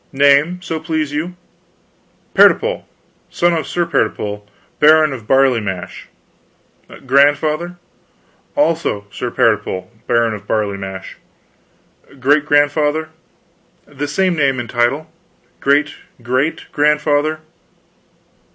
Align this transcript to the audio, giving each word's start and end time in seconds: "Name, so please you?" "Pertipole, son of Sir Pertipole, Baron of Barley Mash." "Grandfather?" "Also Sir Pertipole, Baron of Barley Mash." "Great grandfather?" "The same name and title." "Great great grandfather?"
"Name, 0.11 0.59
so 0.63 0.79
please 0.79 1.11
you?" 1.13 1.35
"Pertipole, 2.33 2.85
son 3.29 3.53
of 3.53 3.67
Sir 3.67 3.85
Pertipole, 3.85 4.43
Baron 4.79 5.13
of 5.13 5.27
Barley 5.27 5.59
Mash." 5.61 6.07
"Grandfather?" 7.05 7.75
"Also 8.55 9.05
Sir 9.11 9.29
Pertipole, 9.29 9.91
Baron 10.07 10.33
of 10.33 10.47
Barley 10.47 10.77
Mash." 10.77 11.17
"Great 12.19 12.47
grandfather?" 12.47 13.09
"The 13.85 14.07
same 14.07 14.35
name 14.35 14.59
and 14.59 14.67
title." 14.71 15.07
"Great 15.59 15.93
great 16.23 16.65
grandfather?" 16.71 17.41